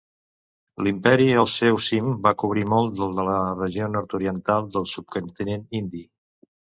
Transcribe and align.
L'imperi 0.85 1.27
al 1.41 1.47
seu 1.55 1.77
cim 1.87 2.07
va 2.25 2.33
cobrir 2.43 2.65
molt 2.71 2.97
del 3.01 3.13
de 3.19 3.25
la 3.29 3.37
regió 3.59 3.93
nord-oriental 3.97 4.67
del 4.77 4.89
subcontinent 4.97 5.69
indi. 5.83 6.03